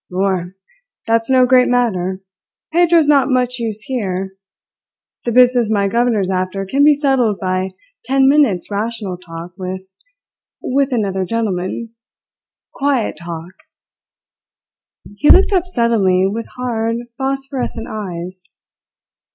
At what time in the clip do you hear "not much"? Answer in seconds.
3.07-3.59